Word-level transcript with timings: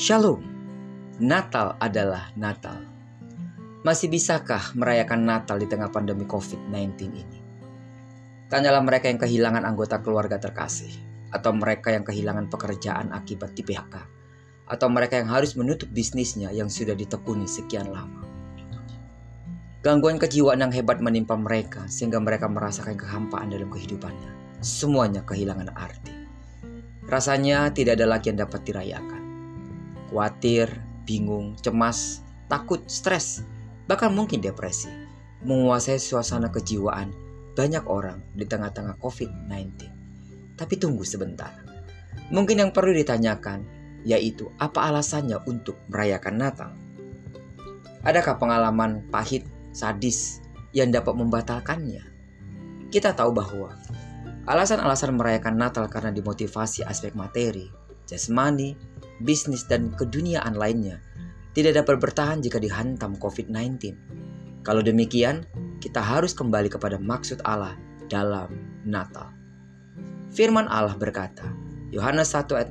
Shalom. 0.00 0.40
Natal 1.20 1.76
adalah 1.76 2.32
Natal. 2.32 2.88
Masih 3.84 4.08
bisakah 4.08 4.72
merayakan 4.72 5.28
Natal 5.28 5.60
di 5.60 5.68
tengah 5.68 5.92
pandemi 5.92 6.24
COVID-19 6.24 6.96
ini? 7.12 7.38
Tanyalah 8.48 8.80
mereka 8.80 9.12
yang 9.12 9.20
kehilangan 9.20 9.60
anggota 9.60 10.00
keluarga 10.00 10.40
terkasih, 10.40 10.88
atau 11.28 11.52
mereka 11.52 11.92
yang 11.92 12.00
kehilangan 12.00 12.48
pekerjaan 12.48 13.12
akibat 13.12 13.52
di 13.52 13.60
PHK, 13.60 14.00
atau 14.72 14.88
mereka 14.88 15.20
yang 15.20 15.28
harus 15.28 15.52
menutup 15.52 15.92
bisnisnya 15.92 16.48
yang 16.48 16.72
sudah 16.72 16.96
ditekuni 16.96 17.44
sekian 17.44 17.92
lama. 17.92 18.24
Gangguan 19.84 20.16
kejiwaan 20.16 20.64
yang 20.64 20.72
hebat 20.72 21.04
menimpa 21.04 21.36
mereka 21.36 21.84
sehingga 21.92 22.24
mereka 22.24 22.48
merasakan 22.48 22.96
kehampaan 22.96 23.52
dalam 23.52 23.68
kehidupannya. 23.68 24.64
Semuanya 24.64 25.20
kehilangan 25.28 25.76
arti. 25.76 26.16
Rasanya 27.04 27.68
tidak 27.76 28.00
ada 28.00 28.08
lagi 28.08 28.32
yang 28.32 28.40
dapat 28.40 28.64
dirayakan 28.64 29.19
khawatir, 30.10 30.66
bingung, 31.06 31.54
cemas, 31.62 32.26
takut, 32.50 32.82
stres, 32.90 33.46
bahkan 33.86 34.10
mungkin 34.10 34.42
depresi, 34.42 34.90
menguasai 35.46 36.02
suasana 36.02 36.50
kejiwaan 36.50 37.14
banyak 37.54 37.86
orang 37.86 38.18
di 38.34 38.42
tengah-tengah 38.46 38.98
COVID-19. 38.98 39.86
Tapi 40.58 40.74
tunggu 40.76 41.06
sebentar. 41.06 41.54
Mungkin 42.30 42.62
yang 42.62 42.70
perlu 42.74 42.94
ditanyakan 42.94 43.80
yaitu 44.02 44.48
apa 44.56 44.88
alasannya 44.88 45.40
untuk 45.44 45.76
merayakan 45.92 46.36
Natal? 46.40 46.70
Adakah 48.00 48.40
pengalaman 48.40 49.04
pahit, 49.12 49.44
sadis 49.76 50.40
yang 50.72 50.88
dapat 50.88 51.12
membatalkannya? 51.12 52.00
Kita 52.88 53.12
tahu 53.12 53.30
bahwa 53.36 53.76
alasan-alasan 54.48 55.20
merayakan 55.20 55.60
Natal 55.60 55.84
karena 55.92 56.10
dimotivasi 56.10 56.80
aspek 56.88 57.12
materi, 57.12 57.68
jasmani, 58.08 58.72
bisnis, 59.22 59.64
dan 59.68 59.92
keduniaan 59.94 60.56
lainnya 60.56 61.00
tidak 61.52 61.82
dapat 61.82 61.96
bertahan 61.98 62.40
jika 62.40 62.62
dihantam 62.62 63.18
COVID-19. 63.18 63.94
Kalau 64.62 64.84
demikian, 64.84 65.48
kita 65.80 65.98
harus 65.98 66.36
kembali 66.36 66.68
kepada 66.68 67.00
maksud 67.00 67.40
Allah 67.48 67.74
dalam 68.06 68.52
Natal. 68.84 69.32
Firman 70.30 70.70
Allah 70.70 70.94
berkata, 70.94 71.50
Yohanes 71.90 72.36
1 72.36 72.54
ayat 72.54 72.70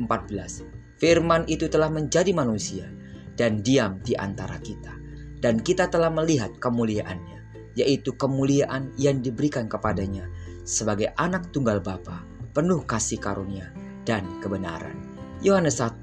14, 0.00 0.96
Firman 0.96 1.44
itu 1.50 1.68
telah 1.68 1.92
menjadi 1.92 2.32
manusia 2.32 2.88
dan 3.36 3.60
diam 3.60 4.00
di 4.00 4.16
antara 4.16 4.56
kita. 4.62 4.94
Dan 5.36 5.60
kita 5.60 5.92
telah 5.92 6.08
melihat 6.08 6.56
kemuliaannya, 6.56 7.74
yaitu 7.76 8.16
kemuliaan 8.16 8.96
yang 8.96 9.20
diberikan 9.20 9.68
kepadanya 9.68 10.24
sebagai 10.64 11.12
anak 11.20 11.52
tunggal 11.52 11.84
Bapa, 11.84 12.24
penuh 12.56 12.80
kasih 12.88 13.20
karunia 13.20 13.68
dan 14.08 14.24
kebenaran. 14.40 14.96
Yohanes 15.44 15.76
1 15.76 16.00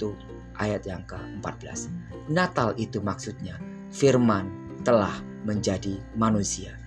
ayat 0.62 0.86
yang 0.86 1.02
ke-14. 1.10 1.90
Natal 2.30 2.78
itu 2.78 3.02
maksudnya 3.02 3.58
firman 3.90 4.46
telah 4.86 5.18
menjadi 5.50 5.98
manusia. 6.14 6.78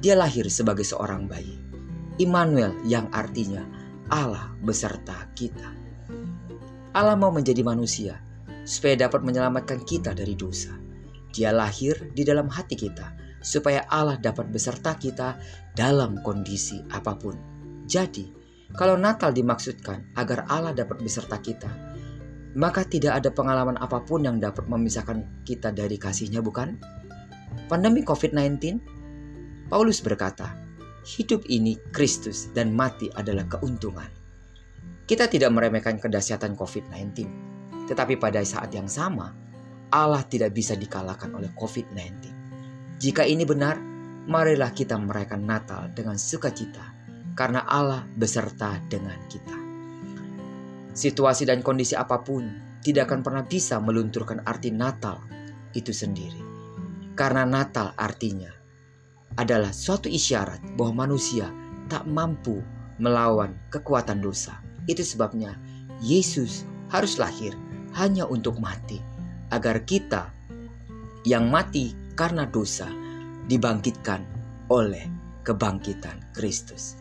Dia 0.00 0.16
lahir 0.16 0.48
sebagai 0.48 0.88
seorang 0.88 1.28
bayi. 1.28 1.60
Immanuel 2.16 2.72
yang 2.88 3.12
artinya 3.12 3.60
Allah 4.08 4.48
beserta 4.64 5.28
kita. 5.36 5.68
Allah 6.96 7.12
mau 7.12 7.28
menjadi 7.28 7.60
manusia 7.60 8.16
supaya 8.64 9.04
dapat 9.04 9.20
menyelamatkan 9.20 9.84
kita 9.84 10.16
dari 10.16 10.32
dosa. 10.32 10.72
Dia 11.28 11.52
lahir 11.52 12.08
di 12.16 12.24
dalam 12.24 12.48
hati 12.48 12.72
kita 12.72 13.12
supaya 13.44 13.84
Allah 13.84 14.16
dapat 14.16 14.48
beserta 14.48 14.96
kita 14.96 15.36
dalam 15.76 16.24
kondisi 16.24 16.80
apa 16.88 17.12
pun. 17.20 17.36
Jadi, 17.84 18.32
kalau 18.72 18.96
Natal 18.96 19.32
dimaksudkan 19.32 20.16
agar 20.16 20.48
Allah 20.48 20.72
dapat 20.72 21.00
beserta 21.04 21.36
kita, 21.40 21.87
maka 22.58 22.82
tidak 22.82 23.22
ada 23.22 23.30
pengalaman 23.30 23.78
apa 23.78 24.02
pun 24.02 24.26
yang 24.26 24.42
dapat 24.42 24.66
memisahkan 24.66 25.46
kita 25.46 25.70
dari 25.70 25.94
kasihnya 25.94 26.42
bukan? 26.42 26.74
Pandemi 27.70 28.02
COVID-19, 28.02 28.82
Paulus 29.70 30.02
berkata, 30.02 30.58
hidup 31.06 31.46
ini 31.46 31.78
Kristus 31.94 32.50
dan 32.50 32.74
mati 32.74 33.06
adalah 33.14 33.46
keuntungan. 33.46 34.10
Kita 35.06 35.30
tidak 35.30 35.54
meremehkan 35.54 36.02
kedahsyatan 36.02 36.58
COVID-19, 36.58 37.30
tetapi 37.86 38.18
pada 38.18 38.42
saat 38.42 38.74
yang 38.74 38.90
sama, 38.90 39.30
Allah 39.94 40.26
tidak 40.26 40.50
bisa 40.50 40.74
dikalahkan 40.74 41.30
oleh 41.38 41.54
COVID-19. 41.54 42.26
Jika 42.98 43.22
ini 43.22 43.46
benar, 43.46 43.78
marilah 44.26 44.74
kita 44.74 44.98
merayakan 44.98 45.46
Natal 45.46 45.94
dengan 45.94 46.18
sukacita, 46.18 46.90
karena 47.38 47.62
Allah 47.70 48.02
beserta 48.18 48.82
dengan 48.90 49.16
kita. 49.30 49.67
Situasi 50.98 51.46
dan 51.46 51.62
kondisi 51.62 51.94
apa 51.94 52.26
pun 52.26 52.42
tidak 52.82 53.06
akan 53.06 53.22
pernah 53.22 53.46
bisa 53.46 53.78
melunturkan 53.78 54.42
arti 54.42 54.74
Natal 54.74 55.22
itu 55.70 55.94
sendiri. 55.94 56.42
Karena 57.14 57.46
Natal 57.46 57.94
artinya 57.94 58.50
adalah 59.38 59.70
suatu 59.70 60.10
isyarat 60.10 60.74
bahwa 60.74 61.06
manusia 61.06 61.54
tak 61.86 62.02
mampu 62.10 62.58
melawan 62.98 63.54
kekuatan 63.70 64.18
dosa. 64.18 64.58
Itu 64.90 65.06
sebabnya 65.06 65.54
Yesus 66.02 66.66
harus 66.90 67.14
lahir 67.22 67.54
hanya 67.94 68.26
untuk 68.26 68.58
mati 68.58 68.98
agar 69.54 69.86
kita 69.86 70.34
yang 71.22 71.46
mati 71.46 71.94
karena 72.18 72.42
dosa 72.42 72.90
dibangkitkan 73.46 74.26
oleh 74.66 75.06
kebangkitan 75.46 76.26
Kristus. 76.34 76.98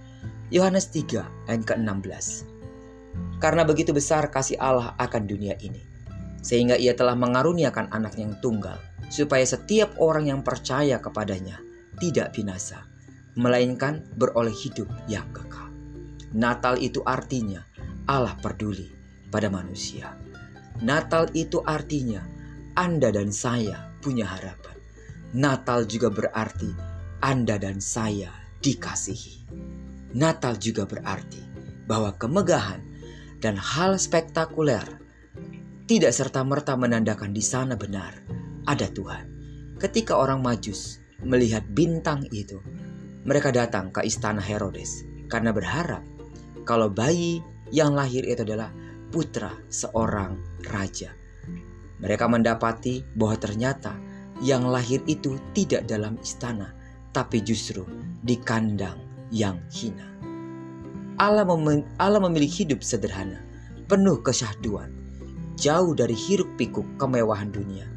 Yohanes 0.54 0.94
3 0.94 1.50
ayat 1.50 1.66
ke-16 1.66 2.57
karena 3.38 3.62
begitu 3.68 3.94
besar 3.94 4.30
kasih 4.34 4.58
Allah 4.58 4.98
akan 4.98 5.24
dunia 5.30 5.54
ini, 5.62 5.82
sehingga 6.42 6.80
ia 6.80 6.98
telah 6.98 7.14
mengaruniakan 7.14 7.94
anak 7.94 8.18
yang 8.18 8.34
tunggal, 8.42 8.78
supaya 9.12 9.46
setiap 9.46 9.96
orang 10.02 10.30
yang 10.30 10.42
percaya 10.42 10.98
kepadanya 10.98 11.62
tidak 12.02 12.34
binasa, 12.34 12.86
melainkan 13.38 14.06
beroleh 14.18 14.54
hidup 14.54 14.90
yang 15.06 15.26
kekal. 15.34 15.70
Natal 16.34 16.76
itu 16.82 17.00
artinya 17.06 17.64
Allah 18.10 18.36
peduli 18.40 18.90
pada 19.30 19.48
manusia. 19.52 20.16
Natal 20.80 21.30
itu 21.34 21.62
artinya 21.66 22.22
Anda 22.78 23.10
dan 23.10 23.34
saya 23.34 23.98
punya 24.00 24.30
harapan. 24.30 24.78
Natal 25.34 25.84
juga 25.90 26.08
berarti 26.08 26.72
Anda 27.20 27.58
dan 27.60 27.82
saya 27.82 28.32
dikasihi. 28.62 29.44
Natal 30.16 30.56
juga 30.56 30.88
berarti 30.88 31.44
bahwa 31.84 32.16
kemegahan 32.16 32.80
dan 33.42 33.58
hal 33.58 34.02
spektakuler 34.02 34.84
tidak 35.88 36.12
serta-merta 36.12 36.76
menandakan 36.76 37.32
di 37.32 37.40
sana 37.40 37.80
benar 37.80 38.20
ada 38.68 38.88
Tuhan. 38.92 39.26
Ketika 39.80 40.18
orang 40.20 40.44
Majus 40.44 41.00
melihat 41.24 41.64
bintang 41.72 42.28
itu, 42.34 42.60
mereka 43.24 43.56
datang 43.56 43.94
ke 43.94 44.04
istana 44.04 44.44
Herodes 44.44 45.06
karena 45.32 45.56
berharap 45.56 46.04
kalau 46.68 46.92
bayi 46.92 47.40
yang 47.72 47.96
lahir 47.96 48.28
itu 48.28 48.44
adalah 48.44 48.72
putra 49.12 49.56
seorang 49.72 50.36
raja. 50.68 51.16
Mereka 52.04 52.26
mendapati 52.28 53.02
bahwa 53.16 53.40
ternyata 53.40 53.96
yang 54.44 54.70
lahir 54.70 55.02
itu 55.10 55.40
tidak 55.56 55.90
dalam 55.90 56.20
istana, 56.22 56.76
tapi 57.16 57.42
justru 57.42 57.88
di 58.22 58.38
kandang 58.38 59.02
yang 59.34 59.58
hina. 59.72 60.18
Allah, 61.18 61.46
mem 61.46 61.82
Allah 61.98 62.22
memilih 62.22 62.50
hidup 62.50 62.86
sederhana, 62.86 63.42
penuh 63.90 64.22
kesyahduan, 64.22 64.94
jauh 65.58 65.98
dari 65.98 66.14
hiruk 66.14 66.54
pikuk 66.62 66.86
kemewahan 67.02 67.50
dunia, 67.50 67.90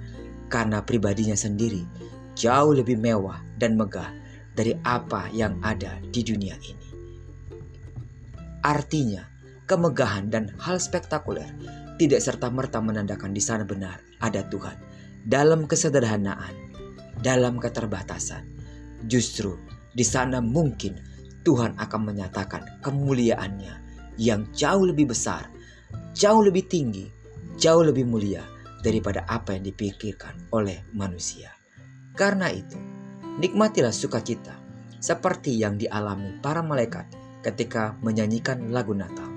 karena 0.48 0.80
pribadinya 0.80 1.36
sendiri 1.36 1.84
jauh 2.40 2.72
lebih 2.72 2.96
mewah 2.96 3.44
dan 3.60 3.76
megah 3.76 4.08
dari 4.56 4.72
apa 4.88 5.28
yang 5.36 5.60
ada 5.60 6.00
di 6.08 6.24
dunia 6.24 6.56
ini. 6.64 6.88
Artinya, 8.64 9.24
kemegahan 9.68 10.32
dan 10.32 10.52
hal 10.56 10.80
spektakuler 10.80 11.48
tidak 12.00 12.24
serta-merta 12.24 12.80
menandakan 12.80 13.36
di 13.36 13.44
sana 13.44 13.68
benar 13.68 14.00
ada 14.24 14.44
Tuhan. 14.48 14.76
Dalam 15.28 15.68
kesederhanaan, 15.68 16.56
dalam 17.20 17.60
keterbatasan, 17.60 18.48
justru 19.04 19.60
di 19.92 20.04
sana 20.04 20.40
mungkin 20.40 20.96
Tuhan 21.40 21.80
akan 21.80 22.00
menyatakan 22.04 22.84
kemuliaannya 22.84 23.74
yang 24.20 24.44
jauh 24.52 24.84
lebih 24.84 25.08
besar, 25.08 25.48
jauh 26.12 26.44
lebih 26.44 26.68
tinggi, 26.68 27.08
jauh 27.56 27.80
lebih 27.80 28.04
mulia 28.04 28.44
daripada 28.84 29.24
apa 29.24 29.56
yang 29.56 29.64
dipikirkan 29.64 30.52
oleh 30.52 30.84
manusia. 30.92 31.52
Karena 32.12 32.52
itu, 32.52 32.76
nikmatilah 33.40 33.92
sukacita 33.92 34.60
seperti 35.00 35.56
yang 35.56 35.80
dialami 35.80 36.36
para 36.44 36.60
malaikat 36.60 37.08
ketika 37.40 37.96
menyanyikan 38.04 38.68
lagu 38.68 38.92
Natal. 38.92 39.28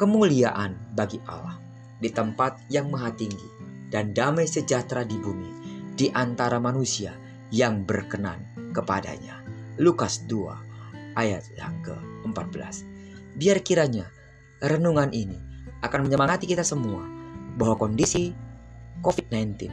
Kemuliaan 0.00 0.96
bagi 0.96 1.20
Allah 1.28 1.60
di 2.00 2.08
tempat 2.08 2.64
yang 2.72 2.88
maha 2.88 3.12
tinggi 3.12 3.48
dan 3.92 4.16
damai 4.16 4.48
sejahtera 4.48 5.04
di 5.04 5.20
bumi 5.20 5.52
di 5.92 6.08
antara 6.08 6.56
manusia 6.56 7.12
yang 7.52 7.84
berkenan 7.84 8.72
kepadanya. 8.72 9.44
Lukas 9.76 10.24
2 10.24 10.71
ayat 11.18 11.46
yang 11.56 11.74
ke-14. 11.84 12.86
Biar 13.36 13.58
kiranya 13.64 14.08
renungan 14.60 15.10
ini 15.10 15.38
akan 15.82 16.06
menyemangati 16.06 16.46
kita 16.46 16.62
semua 16.62 17.04
bahwa 17.58 17.76
kondisi 17.76 18.32
COVID-19 19.02 19.68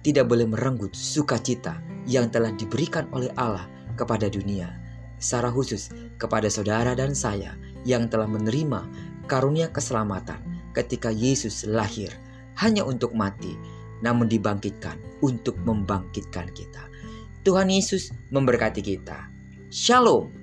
tidak 0.00 0.24
boleh 0.26 0.48
merenggut 0.48 0.96
sukacita 0.96 1.78
yang 2.08 2.32
telah 2.32 2.50
diberikan 2.56 3.04
oleh 3.12 3.28
Allah 3.36 3.68
kepada 3.94 4.32
dunia, 4.32 4.72
secara 5.20 5.52
khusus 5.52 5.92
kepada 6.16 6.48
saudara 6.48 6.96
dan 6.96 7.12
saya 7.12 7.52
yang 7.84 8.08
telah 8.08 8.24
menerima 8.24 8.88
karunia 9.28 9.68
keselamatan 9.68 10.40
ketika 10.72 11.12
Yesus 11.12 11.68
lahir 11.68 12.08
hanya 12.56 12.82
untuk 12.82 13.12
mati, 13.12 13.54
namun 14.00 14.26
dibangkitkan 14.26 14.96
untuk 15.20 15.60
membangkitkan 15.62 16.48
kita. 16.56 16.88
Tuhan 17.44 17.68
Yesus 17.68 18.12
memberkati 18.32 18.80
kita. 18.80 19.28
Shalom. 19.68 20.39